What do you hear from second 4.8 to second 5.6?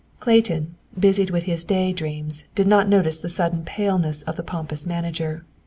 manager.